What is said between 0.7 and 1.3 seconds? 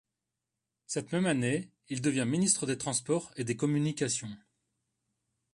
Cette même